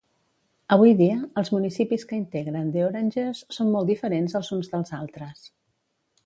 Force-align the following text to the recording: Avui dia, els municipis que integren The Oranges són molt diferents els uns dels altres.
Avui 0.75 0.93
dia, 1.01 1.17
els 1.41 1.51
municipis 1.55 2.05
que 2.11 2.17
integren 2.21 2.71
The 2.77 2.83
Oranges 2.87 3.43
són 3.59 3.71
molt 3.77 3.93
diferents 3.93 4.35
els 4.41 4.51
uns 4.59 4.73
dels 4.75 4.97
altres. 5.03 5.47